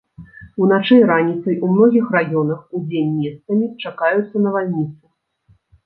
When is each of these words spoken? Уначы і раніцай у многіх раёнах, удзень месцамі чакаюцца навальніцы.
Уначы 0.63 0.95
і 1.01 1.03
раніцай 1.11 1.59
у 1.67 1.69
многіх 1.75 2.09
раёнах, 2.17 2.59
удзень 2.79 3.15
месцамі 3.21 3.71
чакаюцца 3.87 4.35
навальніцы. 4.51 5.03